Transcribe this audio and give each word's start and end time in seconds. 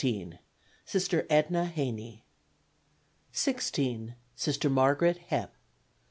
Sister 0.83 1.27
Edna 1.29 1.71
Heney. 1.71 2.23
16. 3.33 4.15
Sister 4.35 4.67
Margaret 4.67 5.19
Hepp. 5.29 5.51